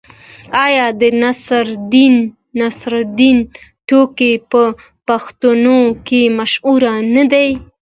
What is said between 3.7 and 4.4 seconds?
ټوکې